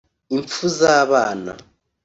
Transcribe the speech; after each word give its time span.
impfu 0.35 0.65
z’ 0.77 0.79
abana 1.03 1.51